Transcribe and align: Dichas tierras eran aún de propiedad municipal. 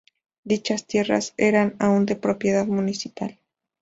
Dichas 0.43 0.87
tierras 0.87 1.35
eran 1.37 1.75
aún 1.77 2.07
de 2.07 2.15
propiedad 2.15 2.65
municipal. 2.65 3.37